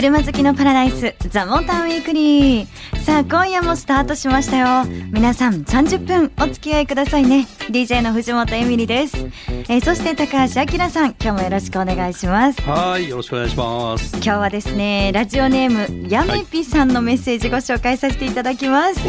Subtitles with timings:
[0.00, 2.66] 車好きのパラダイスザモーターウィークリー。
[3.00, 4.84] さあ今夜もスタートしましたよ。
[5.10, 7.48] 皆さん30分お付き合いくださいね。
[7.68, 9.16] DJ の藤本エミリです、
[9.48, 12.62] えー、そして高橋明さん今日もよろしくお願いします。
[12.62, 14.12] はいよろしくお願いします。
[14.14, 19.00] 今日はですねラジオネームやめぴさんのメッセージご紹介させていただきます、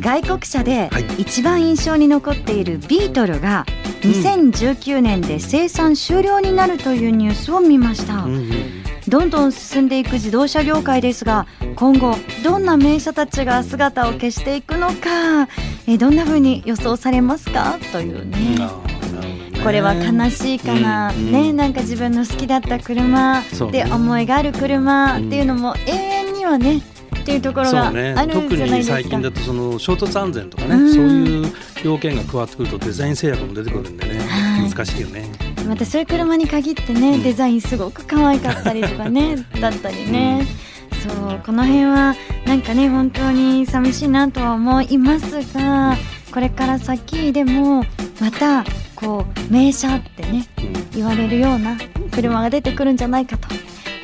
[0.00, 3.64] 外国車で一番印象に残っているビートルが
[4.02, 8.83] 2019年で生産終了になるというニュースを見ました、うんうん
[9.14, 11.46] どんどん進んでいく自動車業界ですが
[11.76, 15.48] 今後どんな名車たちが姿を消していくのか
[15.86, 17.78] えどんな風に予想されますか？
[17.92, 18.36] というね。
[19.62, 23.40] これは悲しいかな、うんうん、ねなんか自分の好きだった車
[23.70, 26.82] で思いがある車っていうのも永遠にはねっ
[27.24, 31.52] ていうところがあるんじゃないですか、ね、特に最近だとその衝突安全とかね、うん、そういう
[31.84, 35.30] 要件が加わってくるとデザイン制約も出てくるんでね、はい、難しいよね。
[35.66, 40.46] またそういう車に限ってね、デザインすごく可愛かったりとかね だったりね、
[41.02, 42.14] そうこの辺は
[42.46, 45.96] なんかね本当に寂しいなとは思いますが
[46.30, 47.84] これから先でも
[48.20, 50.46] またこう名車ってね、
[50.94, 51.76] 言われるような
[52.12, 53.48] 車が出てくるんじゃないかと。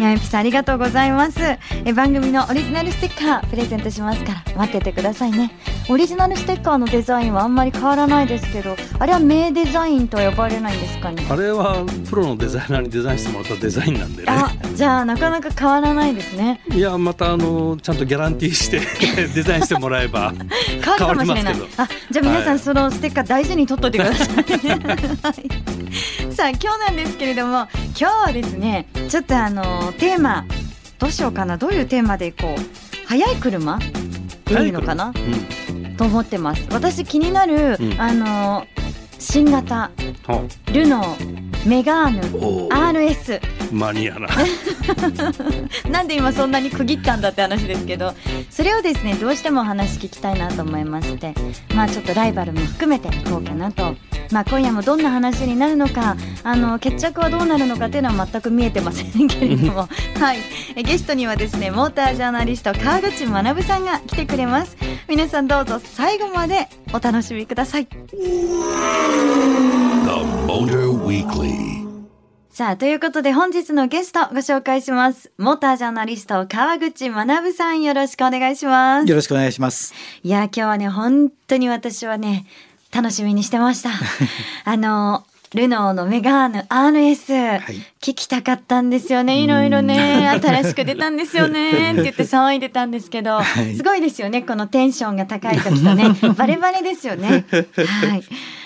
[0.02, 1.40] やみぴさんありがとうございます。
[1.84, 5.52] え番組のオリジナルステッカープレゼントしますから待っててくださいね
[5.88, 11.26] オリジナルステッカーのデザインはあんまり変わらないですけどあれは名デザインと呼ばれないんですかね？
[11.28, 14.28] あれはプロのデザイナーにデザインしてもらったデザインなんでね。
[14.28, 16.60] あじゃあなかなか変わらないですね。
[16.72, 18.80] いやまたあのちゃんとギャランティーして
[19.34, 20.32] デザインしてもらえば
[20.68, 21.54] 変わるかもしれない。
[21.76, 24.42] あじゃあ皆さん、そのステッカー大事に取っといてください、は
[26.30, 26.34] い。
[26.34, 27.66] さあ今日なんですけれども
[27.98, 30.44] 今日はですねちょっとあのテーマ
[31.00, 31.56] どうしようかな。
[31.56, 33.78] どういうテーマでいこう速い車？
[34.44, 35.69] でいいのかな、うん、
[36.00, 36.66] と思ってます。
[36.70, 38.66] 私気になる、うん、あの
[39.18, 39.90] 新型。
[40.72, 41.68] ルノー。
[41.68, 42.20] メガーヌ。
[42.70, 43.38] RS
[43.70, 44.28] マニアな。
[45.90, 48.14] なんで今そんなに区切ったんだって話ですけど
[48.48, 51.34] それをですねどうしてもお話聞きたいなと思いまして
[51.74, 53.94] まあちょっとライバルも含めていこうかなと
[54.30, 60.38] まあ、今夜もどんな話になるのかあの決着はどうなるのかというのは全く見えてませんけれども、 はい、
[60.82, 64.76] ゲストにはですねモータージャーナリスト川口学さんが来てくれます
[65.08, 67.88] 皆さんどうぞ最後までお楽しみください。
[72.50, 75.30] さあ、ということで本日のゲストご紹介します。
[75.38, 79.08] モータージャーナリスト川口学さんよろしくお願いします。
[79.08, 79.94] よろしくお願いします。
[80.22, 82.44] いや、今日はね、本当に私はね、
[82.92, 83.90] 楽しみにしてました。
[84.64, 85.24] あの、
[85.54, 89.42] ルノーのメガーヌ RS、はい、聞きたかったんですよね。
[89.42, 90.26] いろいろね。
[90.42, 91.92] 新しく出たんですよね。
[91.92, 94.40] って言って騒いでたんですけど、はい、すごいですよね。
[94.40, 96.06] このテンションが高い時とね。
[96.34, 97.44] バレバレですよね。
[97.50, 98.24] はい。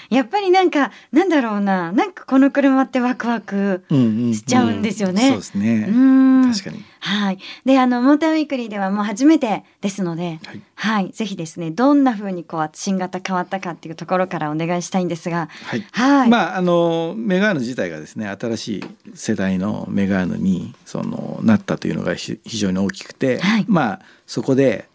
[0.08, 1.90] やっぱりなんかなんだろうな。
[1.90, 5.22] なんかこの車ってワクワクしちゃうんですよね。
[5.22, 5.86] うんうんうん、そうですね。
[5.88, 6.52] うん。
[6.52, 6.84] 確かに。
[7.00, 7.38] はい。
[7.66, 15.86] であのモーターウィークリーではもう初めてですので、はい、はい、ぜひですねどんな風にこう新型変わったかっていうところからお願いしたいんですが、はい。
[15.92, 18.84] はい、まああのメガーヌ自体がですね新しい
[19.24, 24.86] 世代のメガーヌにそのなったというのが非常に大きくて、はい、まあそこで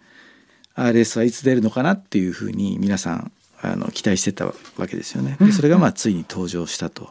[0.76, 4.54] RS はいつ出るのかなっていうふうに皆さんあの期待してたわ
[4.88, 5.36] けですよね。
[5.42, 7.10] でそれがまあついに登場したと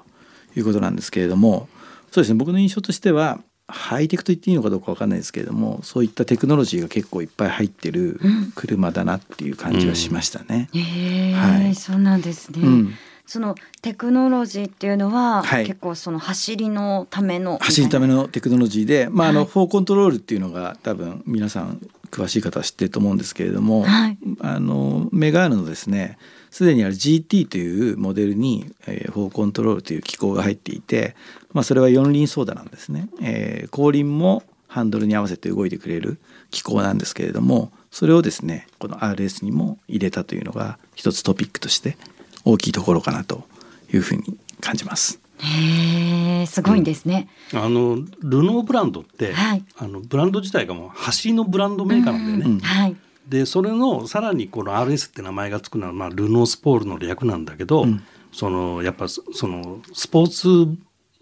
[0.54, 1.68] いうことなんですけれども
[2.12, 2.38] そうですね。
[2.38, 8.20] 僕の印象としてはハイテクと言っていいのかどうか分かんないですけれどもそういったテクノロジーが結構いっぱい入ってる
[8.54, 10.70] 車だなっていう感じがしましたね。
[10.72, 12.94] うん、へはい、そうなんですね、うん
[13.28, 21.78] そのテクノロジーっていうのは、はい、結構その走りのための走りのためのテクノロジーで、まあ、あの、フォーコントロールっていうのが多分皆さん
[22.10, 26.16] 詳しい方は知ってると思うんですけれども、はい、あのメガールのですね
[26.50, 31.14] すでにある GT というモデルに、えー、フォーコントロールという機構が入っていて、
[31.52, 36.19] まあ、それは四輪操舵なんですね、えー、後輪もハンドルに合わせて動いてくれる
[36.50, 41.98] 機構なんですけれどもそれをですねこの RS にも入れたというのが一つトピックとして
[42.44, 43.44] 大きいところかなと
[43.93, 45.20] いうふうに感じます。
[45.40, 52.44] へえすごいんですね、うん、あのルノーブランドって、はい、あのブランド自体がもう走りのブランドメーカーなんだよね。
[52.46, 52.96] うん、はい。
[53.29, 58.02] でそれのさらにこの RS って名前がつくのは、まあ、ルノースポールの略なんだけど、うん、
[58.32, 60.49] そのやっぱそのスポーツ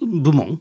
[0.00, 0.60] 部門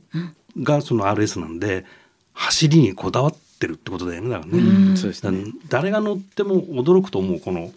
[0.57, 1.85] がその RS なんで
[2.33, 5.45] 走りにこだわってるってことだよねだからね。
[5.69, 7.71] 誰が乗っても驚くと思うこの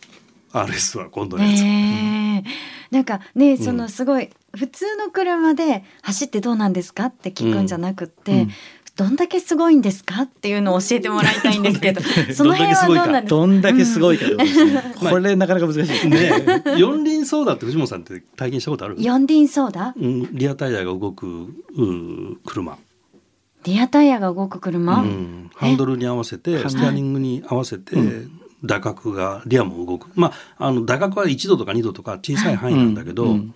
[0.52, 1.60] RS は今度のやつ。
[1.60, 1.64] え。
[1.64, 2.42] ー、
[2.90, 8.50] なんかねそのすごい、普通の車で走ってどうなんですかって聞くんじゃなくって、うん。
[8.96, 12.00] どんだけすごいんですかっていうのを教えてもらいたいんですけど
[12.34, 13.28] その辺はどうなんですか？
[13.28, 14.34] どんだけすごいか、ね
[15.00, 16.64] うん、これなかなか難しいね。
[16.76, 18.96] 四輪ソーダって藤本さんって体験したことある？
[18.98, 22.76] 四輪ソーダ、うん、リアタイヤが動くう車。
[23.62, 27.94] リアタイヤが動く車、うん、ハンドルに合わせてステアリングに合わせて、
[28.64, 30.08] 打角がリアも動く。
[30.14, 33.54] まああの打角は1度とか2度とか小さい範囲なんだけど、うん。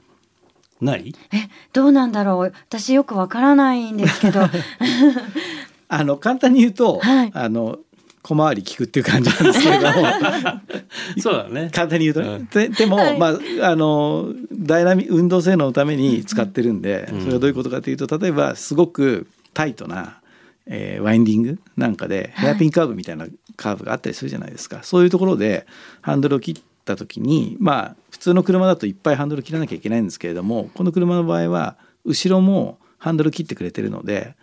[0.80, 1.14] ない？
[1.32, 2.52] えどうなんだろう。
[2.68, 4.40] 私よくわからないんですけど。
[5.88, 7.78] あの簡単に言うと、はい、あの
[8.22, 9.90] 小回り聞くっていう感じなんですけれど。
[9.90, 9.92] も
[11.20, 11.70] そうだね。
[11.72, 20.20] 簡単に言うとね、うん、ででも、はい、まああのダイナミ運動性能のために使ってるんで、うん、それはどういうことかというと例えばすごくタイトな、
[20.66, 23.26] えー、ワインディングなんかでヘアピンカーブみたいな
[23.56, 25.66] カーブがあったりするじゃないですか、はい、そういうところで
[26.00, 34.36] ハンドルを切った時にまあ普通の車だといっぱいハンドル切らなきゃいけないんですけれどもこの車の場合は後ろもハンドル切ってくれてるので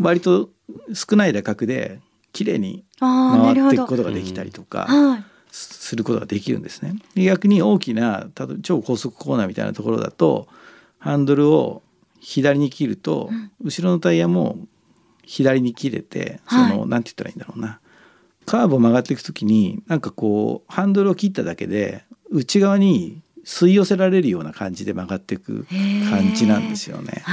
[0.00, 0.50] 割と
[0.94, 2.00] 少ない打角で
[2.32, 4.88] 綺麗に回っていくことができたりとか
[5.50, 6.96] することができるんですね。
[7.14, 10.48] 逆に大きな例えば超高速コーナーみたいなところだと
[10.98, 11.82] ハンドルを
[12.20, 14.56] 左に切ると、後ろのタイヤも
[15.24, 17.80] 左に切れてその、はい、なんて言ったらいいんだろうな
[18.46, 25.66] カーブを曲がっていく時になんかこうハンドルを切っただけで内側に吸い寄せられるような感じで曲がっていく
[26.10, 27.24] 感じなんですよね。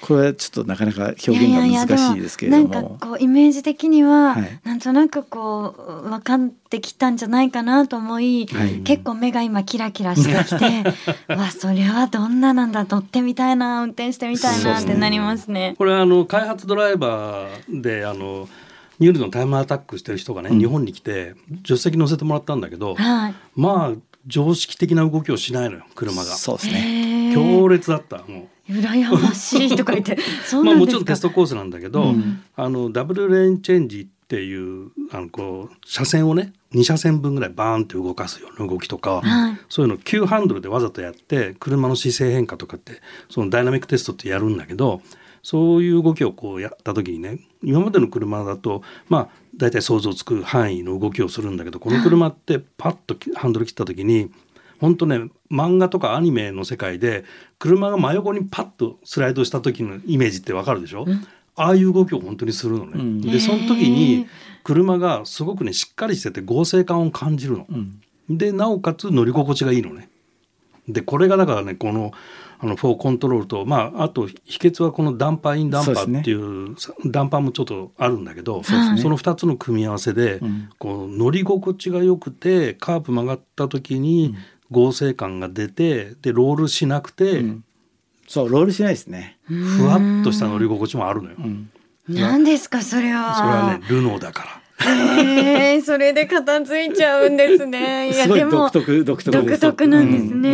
[0.00, 2.68] これはちょっとなかなか表現が難しいですけれども。
[2.68, 5.74] なんかこうイメージ的には、はい、なんとなくこ
[6.04, 6.38] う分かっ
[6.70, 10.84] てきたんじゃないかなと思い、はい、結構目が今キラキラしてきて、
[11.34, 15.74] わそれはどんななんだ乗ってみたいな運転してみたいなってなりますね。
[15.76, 18.48] これあの開発ドライバーであの
[19.02, 21.34] ニュールのタイムアタックしてる人がね、うん、日本に来て
[21.64, 26.30] 助手席乗せてもらったんだけど、はい、まあ常識的な動きをしないのよ車が。
[26.36, 27.32] そうですね。
[27.34, 28.72] 強烈だったもう。
[28.72, 30.16] 羨ましいとか言って。
[30.64, 45.02] まあもちろんテストコースなんだけど、うん、あのダブルレーンチェンジっていうあのこう車線をね2車線分ぐらいバーンって動かすような動きとか、はい、そういうの急ハンドルでわざとやって車の姿勢変化とかってそのダイナミックテストってやるんだけど
[45.42, 54.30] そういう動きをこうやった時にね今までの車だとまあ大体想像つく範囲の動きをするんだけどこの車ってパッとハンドル切った時に
[54.80, 57.24] 本当ね漫画とかアニメの世界で
[57.58, 61.06] 車が真横にパッとスライドした時のイメージってわかるでしょ、う
[61.54, 62.92] ああいう動きを本当にするのね。
[62.96, 64.26] うん、でその時に
[64.64, 67.66] 車がすごくねしっかりしてて合成感を感じるの。
[67.68, 70.08] うん、でなおかつ乗り心地がいいのね。
[70.88, 72.12] でこれがだからねこの
[72.62, 76.76] あのフォーコントロールと、まあ、あと秘訣はこのダンパーインダンパーっていう、ね、
[77.06, 84.36] ダンパーもちょっとあるんだけどそ、ね,、の2つの組み合わせで、うん、こう乗り心地が良くてカーブ曲がった時に
[84.70, 87.64] 合成感が出てでロールしなくて、うん、
[88.28, 89.38] そうロールしないですね。
[89.44, 91.36] ふわっとした乗り心地もあるのよ。
[92.08, 93.34] 何ですかそれは。
[93.34, 94.62] それはねルノーだから。
[94.84, 98.10] えー、それで片付いちゃうんですね。
[98.14, 100.48] いやでも独特独特独特なんですね。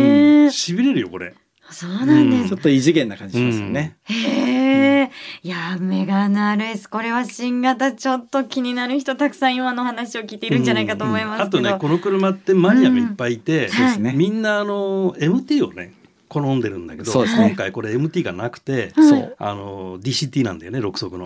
[0.47, 1.35] 痺、うんうん、れるよこれ。
[1.71, 3.97] そうなんです、ちょっと異次元な感じしますよね。
[4.03, 5.11] へえ、
[5.43, 6.87] いやメガナレス。
[6.87, 13.69] これは新型ちょっと気になる人たくさん今の話を聞いているんじゃないかと思いますあとねこの車ってマニアがいっぱいいて、
[14.13, 15.93] みんなあの MT をね
[16.27, 18.93] 好んでるんだけど、今回これ MT がなくて、
[19.37, 21.25] あの DCT なんだよね6速の。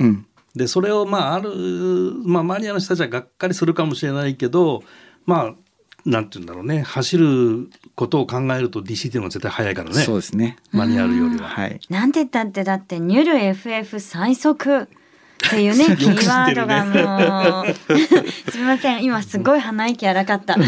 [0.56, 1.50] でそれをまあある、
[2.26, 4.84] まあ、マニアの人たちはがっかりするかもしれないけど
[5.26, 5.56] まあ
[6.06, 6.82] なんて言うんだろうね。
[6.82, 9.96] 走ることを考えると DCT の方が絶対速いからね。
[10.02, 10.58] そうですね。
[10.72, 11.48] マニュアルよりは。
[11.48, 14.88] はい、なんて言ったってだってニュル FF 最速っ
[15.50, 17.74] ていうね キーワードがもう、ね、
[18.52, 19.04] すみません。
[19.04, 20.56] 今すごい鼻息荒かった。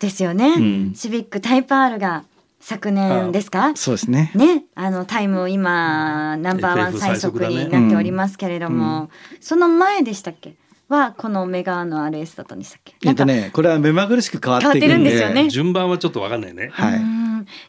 [0.00, 2.24] ですよね、うん、シビックタイプ R が
[2.60, 3.72] 昨年ですか？
[3.76, 4.32] そうですね。
[4.34, 4.64] ね。
[4.74, 9.08] あのタイム今ナンバーワン最速になっておりますけれども、うん、
[9.40, 10.54] その前でしたっけ？
[10.88, 12.94] はこのメガの RS だったんでしたっけ？
[13.04, 15.48] えっとねこれは目まぐるしく変わってるんですよね。
[15.48, 16.70] 順番はちょっとわかんないね。
[16.72, 17.00] はい。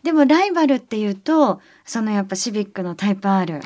[0.03, 3.59] でもライバルっていうとそのやっぱシビックのタイプ R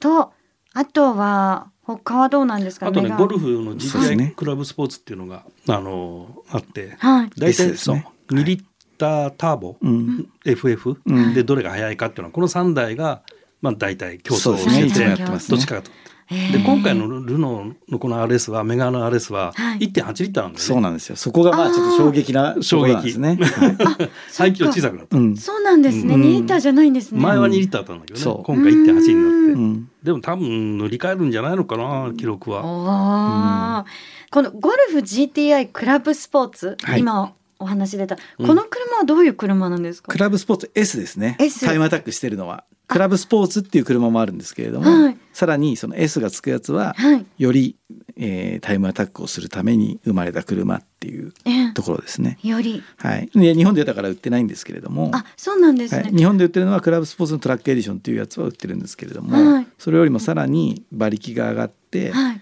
[0.00, 0.28] と、はい、
[0.74, 2.88] あとは他はどうなんですか？
[2.88, 8.64] あとねゴルフの GTI クラブスポーツっていうのが、あのあって、はい、大体そう、ね、2リッ
[8.98, 11.00] ターターボ、うん、FF
[11.34, 13.22] でどれが速いかっていうのはこの3台が
[13.62, 15.90] まあ大体競争をしてて、ね、どっちかと。
[16.28, 21.16] で今回のルノーのこの RS はメガの RS は1.8リッターなんだよね、そうなんですよ。
[21.16, 23.38] そこがまあちょっと衝撃な衝撃ですね。
[24.36, 27.20] 排気量小さくなった、そうなんですね、う2リッターじゃないんですね。
[27.20, 28.42] 前は2リッターだったんだけどね。
[28.44, 33.84] 今回1.8になって、でも多分塗り替えるんじゃないのかな記録は、
[34.30, 41.36] このゴルフ GTI クラブスポーツ、今お話出たこの車はどういう車なんですか、クラブスポーツ S ですね。
[41.38, 42.64] S タイムアタックしてるのは。
[42.88, 47.76] クラブスポーツっていう車もあるんですけれども、はい、さらにその S がつくやつは、はい、より、
[48.16, 51.34] えー、タイムアタックをするために生まれた車っていう
[51.74, 52.38] ところですね。
[52.42, 62.40] より、はい、日本でだから売ってないんですけれどもあそうなんですね、はい、日本で売ってるのはクラブスポーツのトラックエディションっていうやつは売ってるんですけれども、それよりもさらに馬力が上がって、はい、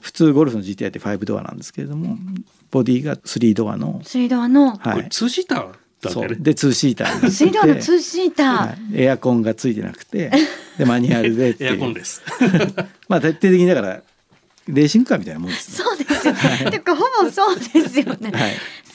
[0.00, 2.18] 普通ゴルフの GTI って5ドアなんですけれども
[2.70, 6.36] ボディが3ドアの3ドアの、はい、2シーターそう。
[6.36, 10.30] でツーシーター3ドアのツーシーター、はい、エアコンがついてなくて
[10.78, 12.22] でマニュアルでエアコンです。
[13.08, 14.02] まあ徹底的にだから
[14.68, 18.52] レーシングカーみたいなもんです、ね、そうですよ、はい、てかほぼそうですよね、はい、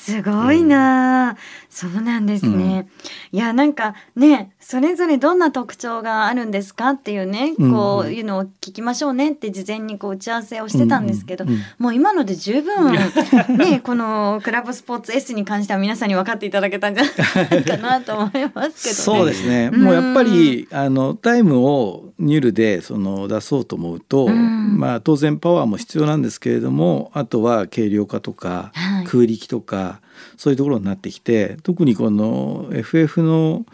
[0.10, 1.38] すごいな、うん、
[1.70, 2.88] そうなんですね、
[3.32, 11.46] うん、いやなんかねそれぞれどんな特徴があるんですかっていうねこういうのを聞きましょうねって事前にこう打ち合わせをしてたんですけど、
[11.78, 12.94] もう今ので十分
[13.58, 19.72] ねこのクラブスポーツ S に関しては皆さんに分かっていただけたんじゃないかなと思いますけど、ね、そうですね。
[19.72, 28.72] もうやっぱりあのタイムをニュルでその出そうと思うと、まあ当然パワーも必要なんですけれどもあとは軽量化とか
[29.10, 30.02] 空力とか、
[30.38, 33.66] そういうところになってきて特にこの FF の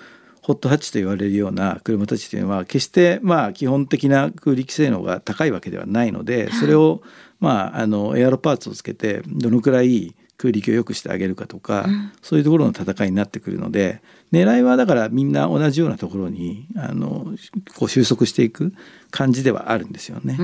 [0.42, 7.02] ホットハッチと言われるような車たちというのは決してまあ基本的な空力性能が高いわけではないのでそれを
[7.40, 11.88] まああのエアロパーツをつけてどのくらい空力を良くしてあげるかとか、
[12.22, 14.02] そういうところの戦いになってくるので
[14.34, 17.34] 狙いはだからみんな同じようなところにあの
[17.78, 18.74] こう収束していく
[19.12, 20.38] 感じではあるんですよね。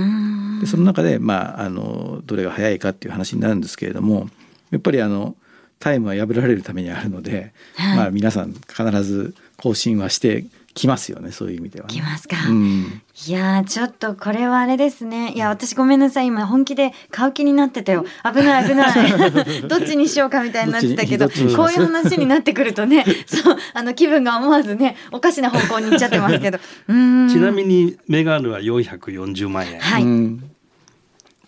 [0.62, 4.30] でその中で、まあ、あのどれが速いかっていう話になるんですけれども
[4.72, 5.36] やっぱりあの
[5.80, 15.34] タイムは破られるためにあるので、はい、まあ皆さん必ず更新はしてきますよねそういう意味では、ね、きますか、うん、いやちょっとこれはあれですね。
[15.34, 16.28] いや私ごめんなさい。
[16.28, 18.06] 今本気で買う気になってたよ。
[18.24, 19.62] 危ない危ない。
[19.68, 26.60] どっちにしようかみたいになってたけどこういう話になってくるとねそうあの気分が思わずねおかしな方向に行っちゃってますけど。
[26.88, 29.80] ちなみにメガールは440万円。
[29.80, 30.04] はい。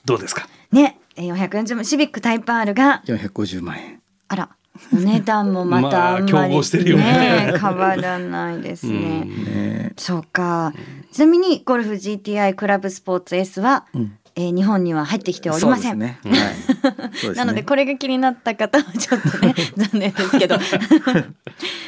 [0.05, 0.47] どうですか？
[0.71, 4.01] ね440万シビックタイプ R が450万円。
[4.27, 4.49] あら
[4.91, 8.93] お値段もまたあんまり、ねね、 変わらないですね。
[8.93, 9.45] うん。
[9.45, 9.93] ね。
[9.97, 10.73] そうか。
[11.11, 15.99] ちなみにゴルフ GTI クラブスポーツ S は、うん、えー、日本には入ってきておりません。
[15.99, 16.19] ね。
[16.23, 20.57] はい、 なのでこれが気になった方はちょっとね残念ですけど。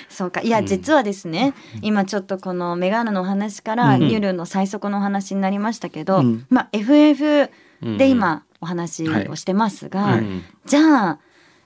[0.09, 0.41] そうか。
[0.41, 7.49] いや実はですね、うん、今ちょっとこのメガーナのお話からニュルの最速のお話になりましたけど、うん、まあ FF
[7.97, 10.23] で今お話をしてますが、はい、
[10.65, 11.19] じゃあ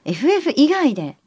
[0.04, 1.18] FF 以外で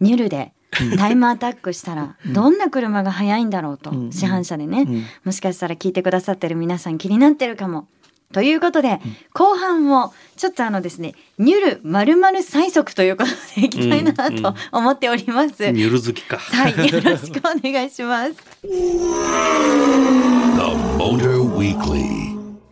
[0.00, 0.52] ニュルで
[0.96, 4.86] タイムアタックしたらどんな車が速いんだろうと、市販車でね、
[5.24, 7.88] もしかしたら聞いてくださってる皆さん気になってるかも。
[8.32, 9.00] ということで、
[9.32, 15.70] 後半もちょっとあのですねニュルまるまる最速ということでいきたいなと思っております。
[15.70, 16.36] ニュル好きか。
[16.36, 18.34] はい、よろしくお願いします。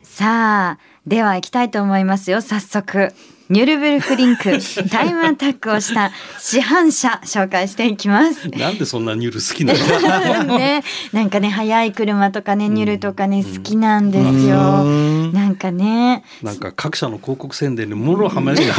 [0.02, 2.40] さあ、では行きたいと思いますよ。
[2.40, 3.12] 早速。
[3.48, 4.58] ニュルブルクリンク
[4.90, 6.10] タイムアタックをした
[6.40, 8.48] 市販車紹介していきます。
[8.48, 9.72] なんでそんなニュル好きな
[10.44, 10.58] の？
[10.58, 10.82] ね、
[11.12, 14.82] なんかね速い車とかねニュルとかね、好きなんですよ。
[15.32, 16.25] なんかね。
[16.42, 18.64] なんか各社の広告宣伝でもろはめる。
[18.66, 18.75] そう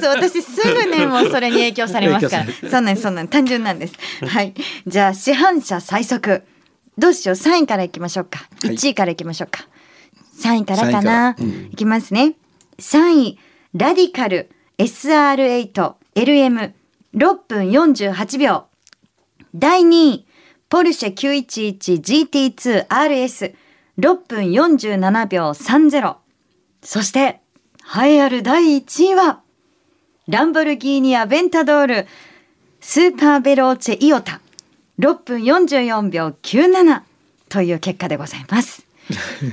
[0.00, 2.68] そう私すぐねもうそれに影響されますから。
[2.68, 3.94] そんなんそんなん単純なんです。
[4.26, 4.54] はい。
[4.88, 6.42] じゃあ市販車最速
[6.98, 8.48] どうしよう？3位からいきましょうか。
[8.62, 9.66] 1位からいきましょうか。
[10.42, 11.36] 3位からかな。
[11.70, 12.36] いきますね。
[12.78, 13.38] 3位。
[13.74, 16.72] ラディカル SR8LM6
[17.48, 18.66] 分48秒。
[19.54, 20.26] 第2位、
[20.68, 23.54] ポルシェ 911GT2RS6
[24.28, 26.16] 分47秒30。
[26.82, 27.40] そして、
[27.96, 29.40] 栄えある第1位は、
[30.28, 32.06] ランボルギーニアベンタドール
[32.80, 34.40] スーパーベローチェイオタ
[34.98, 37.02] 6分44秒97
[37.48, 38.86] という結果でございます。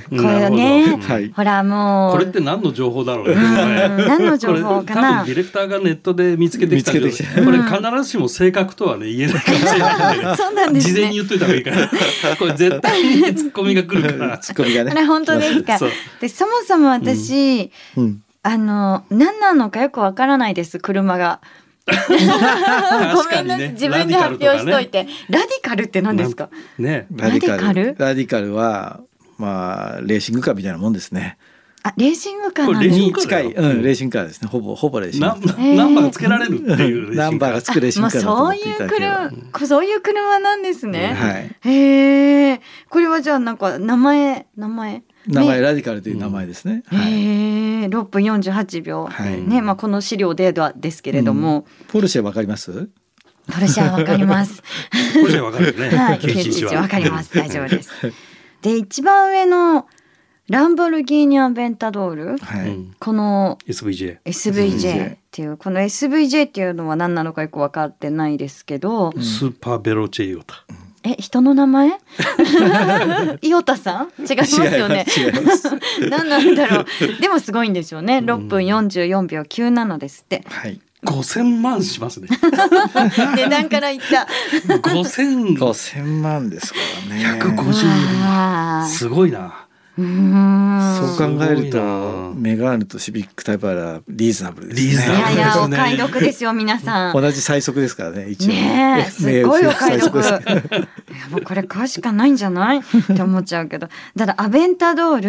[0.08, 3.34] これね、はい、ほらもうこれって何の情報だろうね。
[3.34, 5.24] 何の情報かな？
[5.24, 7.12] ディレクターがネットで見つけてきたけど、こ
[7.50, 11.90] れ必ずしも正確とはね言えないかもしれないそうなんです、ね、事前に言っといた方がいいから。
[12.38, 14.38] これ絶対にツッコミが来るから。
[14.38, 14.90] ツッコミがね。
[14.92, 15.78] あれ本当ですか。
[16.20, 21.40] でそもそも私、うん、あの何なのかよくわからないです車が。
[21.86, 26.48] ごめんなさい、自分で発表しといて、ラディカルって何ですか。
[26.78, 27.96] ね、ラディカル。
[27.98, 29.00] ラディカルは
[29.40, 31.38] まあレーシングカーみたいなもんですね。
[31.82, 34.48] あレーシングカーなんに近い、うん、レーシングカーですね。
[34.48, 35.74] ほぼほぼレーシングカー。
[35.74, 37.52] ナンバーがつけられるっていうナンバー？
[37.54, 39.30] がつくレーシングカーそういう車、
[39.66, 41.14] そういう車なんですね。
[41.14, 41.56] はい。
[41.70, 42.60] へえ。
[42.90, 45.02] これはじゃあなんか名前名前？
[45.26, 46.82] 名前ラディカルという名前ですね。
[46.92, 49.06] うん、はい、ええ、六分四十八秒。
[49.06, 51.64] はい、ね、まあこの資料ではですけれども。
[51.88, 52.90] ポルシェわかります？
[53.50, 54.62] ポルシェはわかります。
[55.14, 55.88] ポルシェわかるね。
[55.88, 57.34] はい、九一わかります。
[57.34, 57.90] 大丈夫です。
[58.62, 59.86] で一番上の
[60.48, 70.64] ランボルギーニアベンタドール、はい、この SVJ SVJ っていうこの SVJ っていうのは何なのかよく分かってないですけど、スーパーベロチェイオタ。
[71.04, 71.92] え人の名前？
[73.40, 74.22] 伊予田さん？
[74.22, 74.60] 違います。
[74.60, 75.06] よね。
[76.10, 76.86] 何なんだろう。
[77.20, 78.18] でもすごいんですよね。
[78.18, 82.28] 6分44秒97ですって、はい五千万しますね。
[83.36, 84.26] 値段から言った。
[84.94, 85.54] 五千。
[85.54, 86.78] 五千万ですか
[87.08, 87.22] らね。
[87.24, 88.86] 百五十万。
[88.88, 89.66] すごいな。
[89.96, 90.04] そう
[91.18, 94.86] 考えるとメガーヌとシビックタイプはリーズナブルですね。
[94.86, 97.12] リーズナブル、ね、いやいやお買い得ですよ皆さん。
[97.20, 98.48] 同じ最速ですからね一応。
[98.48, 100.18] ねすごいお買い得。
[100.20, 100.40] いや
[101.30, 102.78] もうこれ買うしかないんじゃない？
[102.78, 102.82] っ
[103.14, 105.20] て思っちゃうけど、ただアベンタドー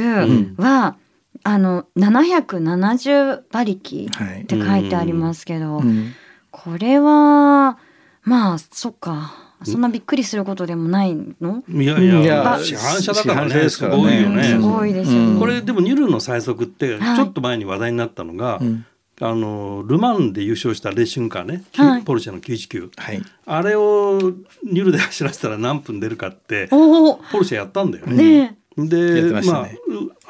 [0.58, 0.96] ルは、うん、
[1.44, 6.14] あの770馬力って書いてありますけど、はいうん、
[6.52, 7.78] これは
[8.24, 9.48] まあそっか。
[9.64, 11.64] そんなびっくりすることでもないの？
[11.70, 14.44] いやいや市販車だからねすごいよね。
[14.44, 18.60] すごいですよね、これでもニルの最速ってちょっと前に話題になったのが、
[19.20, 24.34] あのル・マンで優勝したレーシングカーね、はい、ポルシェの919、はい、あれを
[24.64, 28.16] ニルで走らせたら何分出るかってポルシェやったんだよね。
[28.16, 28.58] ね
[28.90, 29.68] で、ね、ま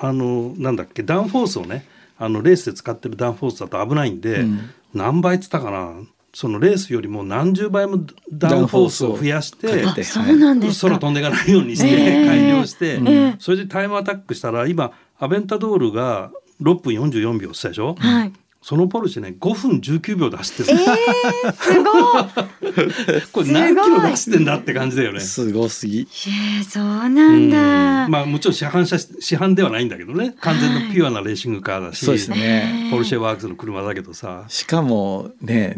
[0.01, 1.85] ああのなんだっけダウンフォースをね
[2.17, 5.93] あのレースで使ってるダウンフォースだと危ないんで、うん、何倍っつったかな
[6.33, 9.67] そのレースよりも何十倍もダウンフォースを増やして
[10.03, 16.31] そうなんです空飛んでいかないようにして改良して、えー、それでタイムアタックしたら今アベンタドールが
[16.61, 20.79] 6分44秒したでしょ、はい、そのポルシェね5分19秒で走ってる。
[20.79, 25.19] えー、すごい これ何キロ出してんだって感じだよね。
[25.19, 26.01] すごすぎ。
[26.01, 28.07] えー、そうなんだ。
[28.07, 32.89] まあもちろん市販車市販ではないんだけどね完全のピュアなレーシングカーだし、そうですね。
[32.91, 34.45] ポルシェワークスの車だけどさ。
[34.47, 35.77] しかもね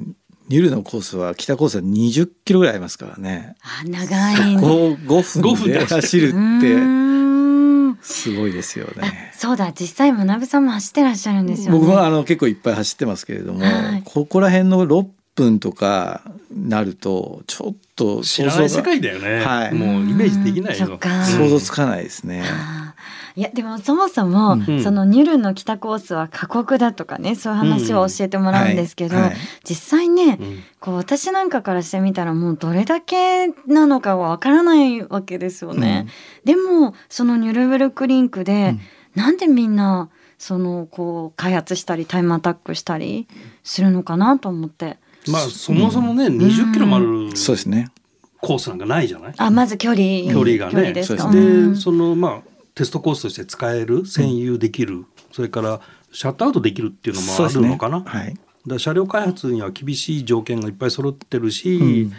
[0.49, 3.55] ニルのコースは北コースは20キロぐらいありますからね。
[3.61, 4.61] あ長い、ね。
[4.61, 7.03] ここ5分で走るって
[8.03, 9.31] すごいですよね。
[9.33, 16.21] そうだ実際学さんも走ってらっしゃるんですよ、ね、僕はあの結構いっぱい走ってますけれども、はい、ここら辺の6分とか
[16.53, 19.43] なるとちょっと知らない世界だよね。
[19.43, 20.99] はい、もうイメージできないよ。
[21.01, 22.43] 想像つかないですね。
[23.35, 29.31] いやでもそもそも、うん、そのニュルの北コースは過酷だとかねそういう話を教えてもらうんですけど、うんはい。
[29.31, 36.07] はい、実際ね、うん、こう私なんかからしてみたらもうどれだけなのかわからないわけですよね。
[36.43, 38.75] でもそのニュルブルクリンクで、
[39.15, 43.27] うん、なんでみんなそのこう開発したりタイムアタックしたり
[43.63, 44.97] するのかなと思って。
[45.27, 47.87] まあそもそもね、うん、20キロもある、そうですね。
[48.41, 49.33] コースなんかないじゃない？
[49.37, 50.29] あまず距離。
[50.29, 50.91] 距離がね。
[50.91, 51.15] でそ
[51.93, 55.81] のまあテストコースとして使える占有できる、うん、それから
[56.11, 58.35] シャットアウトできるっていうのもあるのかな、ね、はい、
[58.67, 62.13] だ車両開発には厳しい条件がいっぱい揃ってるし、うん、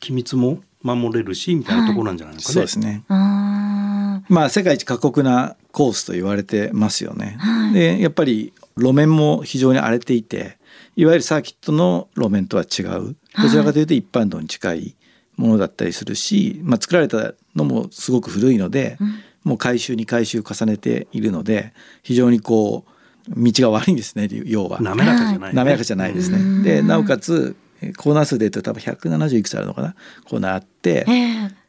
[0.00, 2.52] 機密も守れるしみたいなところなんじゃないのかね？
[2.54, 3.04] そうですね。
[3.08, 7.36] まあ世界一過酷なコースと言われてますよね。
[7.38, 10.58] はい、でやっぱり路面も非常に荒れていて
[10.96, 13.16] いわゆるサーキットの路面とは違う。
[13.42, 14.96] どちらかというと一般道に近い
[15.36, 21.72] ものだったりするし、まあ、作られたのもすごく古いので、うんもう改修に改修重ねているので
[22.02, 22.90] 非常にこう
[23.36, 24.80] 道が悪いんですね要は。
[24.80, 26.62] 滑らかじゃない、ね、滑らかじゃないですね。
[26.62, 27.56] でなおかつ
[27.96, 29.94] コーナー数で言うと多分170いくつあるのかな？
[30.28, 31.06] コーナーあって、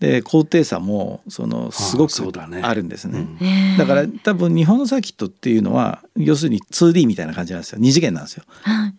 [0.01, 2.11] で高低差もそのすごく
[2.61, 7.79] あるんですね、ねだから多分日本のサーキットっていうのは要するに 2D みたいな感じなんですよ。
[7.79, 8.43] 2次元なんですよ。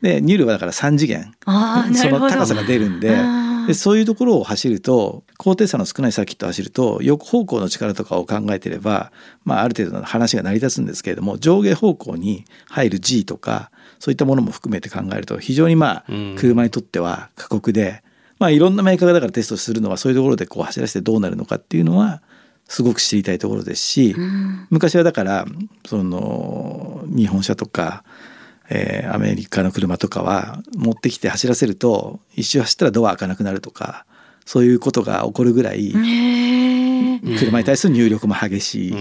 [0.00, 1.34] でニュールはだから3次元。
[1.94, 3.14] その高さが出るんで。
[3.66, 9.12] でそういうところを走ると高低差の少ないサーキットを走ると横方向の力とかを考えてれば、
[9.44, 16.04] まあ、ある程度の話が成り立つんですけれども上下方向に入る G とかそういったものも含めて考えると非常にまあ
[16.36, 18.02] 車にとっては過酷で、
[18.38, 22.22] まあ、いろんなメーカーがだからテストするのはそういうところでこう走らせてどうなるのかっていうのは
[22.68, 24.14] すごく知りたいところですし、
[24.70, 25.44] 昔はだから
[25.86, 28.02] その日本車とか
[28.74, 34.06] えー、アメリカの車とかは持ってきて走らせると一周走ったらドア開かなくなるとか
[34.46, 35.92] そういうことが起こるぐらい
[37.38, 38.94] 車に対する入力も激しい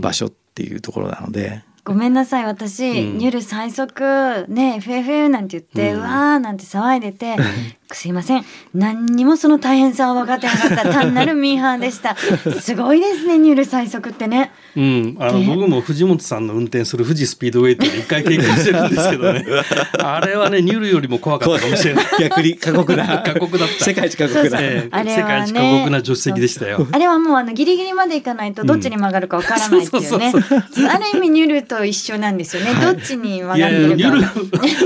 [0.00, 1.64] 場所っていうところなので。
[1.84, 2.44] ごめんなさい。
[2.44, 7.36] 私、うん、ニュル最速ね FFU なんて言って、うん、わーなんて騒いでて
[7.94, 8.44] すいません。
[8.74, 10.92] 何にもその大変さは分かってなかった。
[10.92, 12.16] 単なるミーハーでした。
[12.60, 14.50] すごいですねニュル最速ってね。
[14.76, 19.44] うんあの僕も藤本さんの運転する富士スピードウェイトで一回経験してるんですけどね。
[19.98, 22.04] あれはねニュルよりも怖かったかもしれない。
[22.20, 23.18] 逆に過酷な。
[23.24, 23.84] 過酷だった。
[23.84, 26.86] 世界一過酷な、えー、ね、世界一過酷な助手席でしたよ。
[26.90, 30.32] あれはもうあのギリギリまで行かないとどっちに曲がるかわからないっていうね。
[30.34, 34.32] ある意味ニュルと一緒なんですよね、はい、どっちに曲がってるか。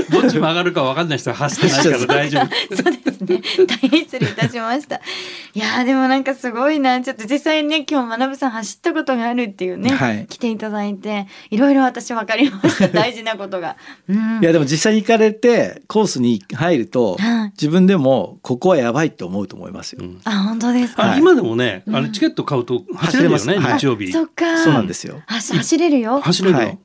[0.09, 3.41] どっち曲がるかわかんない人は走ってないから大丈夫ですね。
[3.65, 5.01] 大変失礼いたしました。
[5.53, 7.01] いやでもなんかすごいな。
[7.01, 12.87] ちょっと実際にね今日学さん走ったことがあるっていうね、はい、来ていただいていろいろ私分かりました。
[12.93, 13.77] 大事なことが。
[14.07, 17.17] うん、いやでも実際に行かれてコースに入ると、
[17.53, 19.99] 自分でもここはやばいと思うと思いますよ。
[20.03, 21.03] うん、あ本当ですか？
[21.03, 24.11] はい、今でもね、あれチケット買うと走れるよね、日曜日。
[24.11, 24.63] そっか。
[24.63, 25.21] そうなんですよ。
[25.27, 26.19] 走れるよ。
[26.21, 26.79] 走れるよ。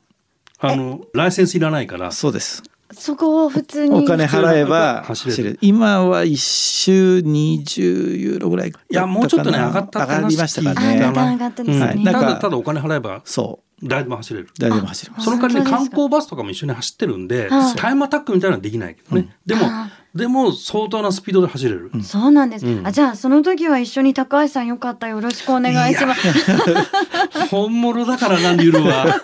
[0.59, 2.13] あのライセンスいらないから。
[2.13, 2.63] そうです。
[2.93, 5.59] そこを普通にお金払えば走れる。
[5.61, 10.99] 今は一周20ユーロぐらいいやもうちょっとね上がった上がりましたかね。
[10.99, 13.87] 上がったですね、うん、なんかただお金払えばそう。
[13.87, 14.49] 誰でも走れる。
[14.59, 15.25] 誰でも走れます。
[15.25, 19.71] その代わりね観光バスとかも一緒に走ってるんでタイムアタックみたいなのはできないけどね、うん、でも
[20.15, 21.91] でも相当なスピードで走れる。
[21.95, 26.29] うん、そうなんです、うん、あじゃあその時は一緒に高橋さんよかったよろしくお願いします。
[27.49, 29.07] 本物だからなニュルは。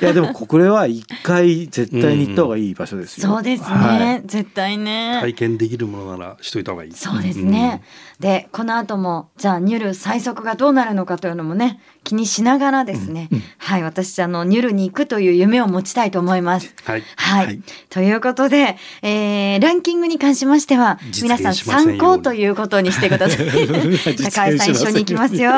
[0.00, 3.28] いやでもこれは一回絶対に行った方がいい場所ですよ。
[3.28, 5.18] そうですね、はい、絶対ね。
[5.22, 6.92] 体験できるものならしといた方がいい。
[6.92, 7.82] そうですね。
[8.20, 16.74] うん、でこの後もじゃあニュル最速がどうなるのかというのもね気にしながらですね、はい私あのニュルに行くという夢を持ちたいと思います。
[16.84, 17.04] はい。
[17.16, 17.46] はい。
[17.46, 18.76] はい、ということで。
[19.02, 23.46] えー、ランキングに関ししましては皆さん参考ということにしてください。
[23.46, 25.52] 高橋さん一緒に行きますよ。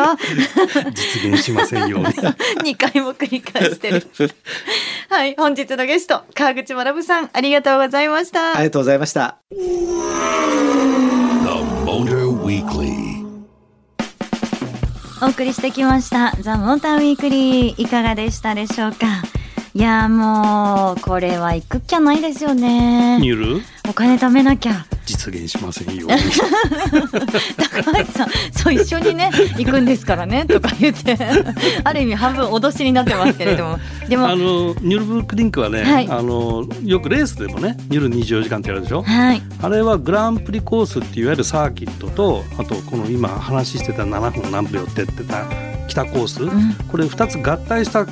[0.94, 1.98] 実現しませんよ。
[1.98, 4.06] うに2回も繰り返してる。
[5.08, 8.56] はい本日のゲスト川口学さんありがとうございました。
[8.56, 9.38] ありがとうございました
[15.24, 19.06] お送りしてきましたザ・モーターウィークリーいかがでしたでしょうか？
[19.72, 23.20] いやもうこれは行くっきゃないですよね。
[23.20, 23.62] ニュル？
[23.88, 24.86] お金貯めなきゃ。
[25.04, 31.18] 実現しませんよ高橋さんそう一緒にね行くんですからねとか言って。
[31.82, 33.78] ある意味半分脅しになってますけれども。
[34.08, 45.44] でもあのニュルブルクリンクはね、はい、あのよくレースでもねニュル24時間ってやるでしょ、はい、あれはグランプリコースっていわゆるサーキットとあとこの今話してた7分何秒って言ってた
[45.88, 48.06] 北コース、うん、これ2つ合体した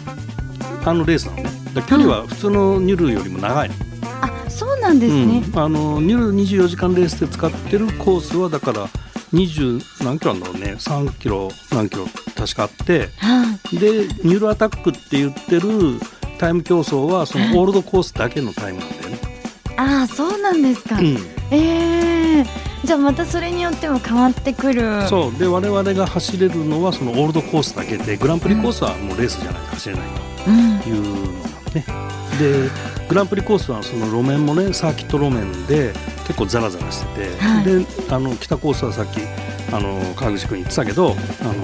[0.85, 1.51] あのレースなのね。
[1.89, 3.90] 距離は普通のニュルよりも長いの、あ
[4.61, 8.89] そうなんですね、うん、あのニュル24時間レースで使ってるコースはだから
[9.33, 12.05] 20何キロなんだろうね3キロ何キロ
[12.37, 15.99] 確かあって、はあ、でニュルアタックって言ってる
[16.37, 19.19] タイム競争はそのオールドコースだけのタイムなんだよね。
[19.79, 21.17] ああそうなんですか、うん、
[21.51, 22.47] ええー、
[22.87, 25.09] じゃあまたそれによっても変わってくる。
[25.09, 25.39] そう。
[25.39, 30.07] で我々が走れるのはそのオールドコースだけでグランプリコースはもうレースじゃないと走れない
[30.85, 31.85] というのがね、
[32.39, 35.93] でグランプリコースはその路面もねサーキット路面で
[36.29, 39.19] 結構ザラザラしてて、はい、であの北コースはさっき
[39.75, 41.55] あの川口君言ってたけどあの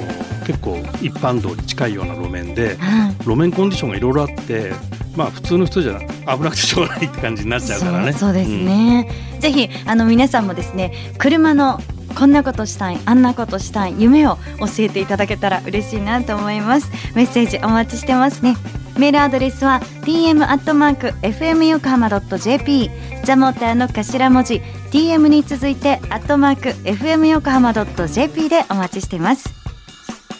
[0.45, 4.73] 結構一般道に近いような路面で、はい、路面コンディションがいろいろあって
[5.15, 8.13] まあ普通の人じゃ危なくてしょうがないって感じになっちゃうからね。
[8.13, 11.79] そうですね、うん、ぜひあの皆さんもですね車の
[12.17, 16.91] こんなことしたいあんなことしたい夢を教えていただけたら嬉しいなと思います。
[17.15, 18.57] メッセージお待ちしてますね
[18.99, 22.91] メールアドレスは tm アットマーク fm 横浜ドット jp
[23.25, 29.51] ザモーターの頭文字 tm に続いてアットマーク fm 横浜ドット jp でお待ちしています。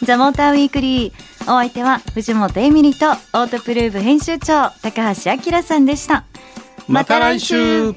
[0.03, 6.25] ザモーターウィークリーお相手は藤本エミリとオートプルーブ編集長高橋明さんでした。
[6.87, 7.93] また来週